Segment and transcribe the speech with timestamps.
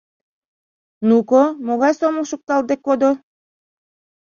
[1.07, 3.11] —Ну-ко, могай сомыл шукталтде кодо?